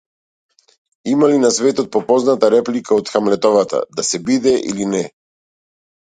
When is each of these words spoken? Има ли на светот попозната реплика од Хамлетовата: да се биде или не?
Има 1.09 1.27
ли 1.31 1.37
на 1.41 1.49
светот 1.57 1.91
попозната 1.95 2.49
реплика 2.53 2.97
од 3.01 3.11
Хамлетовата: 3.15 3.83
да 3.99 4.05
се 4.09 4.21
биде 4.31 4.55
или 4.71 4.89
не? 4.95 5.03